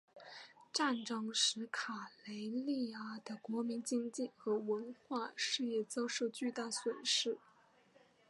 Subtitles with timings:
[0.73, 7.37] 战争使卡累利阿的国民经济和文化事业遭受巨大损失。